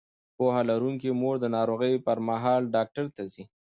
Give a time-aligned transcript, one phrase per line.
[0.37, 3.43] پوهه لرونکې مور د ناروغۍ پر مهال ډاکټر ته ځي.